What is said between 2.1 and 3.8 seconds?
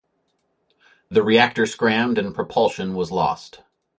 and propulsion was lost.